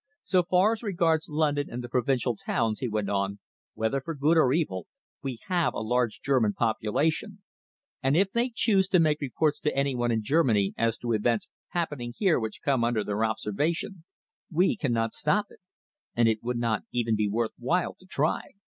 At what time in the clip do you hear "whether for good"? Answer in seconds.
3.75-4.35